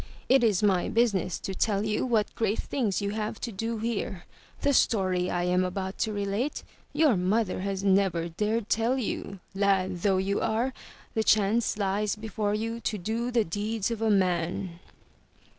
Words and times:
It 0.27 0.43
is 0.43 0.63
my 0.63 0.89
business 0.89 1.37
to 1.41 1.53
tell 1.53 1.83
you 1.85 2.03
what 2.07 2.33
great 2.33 2.57
things 2.57 3.03
you 3.03 3.11
have 3.11 3.39
to 3.41 3.51
do 3.51 3.77
here. 3.77 4.23
The 4.61 4.73
story 4.73 5.29
I 5.29 5.43
am 5.43 5.63
about 5.63 5.99
to 5.99 6.11
relate, 6.11 6.63
your 6.91 7.15
mother 7.15 7.59
has 7.59 7.83
never 7.83 8.27
dared 8.27 8.67
tell 8.67 8.97
you. 8.97 9.39
Lad 9.53 10.01
though 10.01 10.17
you 10.17 10.41
are, 10.41 10.73
the 11.13 11.23
chance 11.23 11.77
lies 11.77 12.15
before 12.15 12.55
you 12.55 12.79
to 12.79 12.97
do 12.97 13.29
the 13.29 13.43
deeds 13.45 13.91
of 13.91 14.01
a 14.01 14.09
man." 14.09 14.79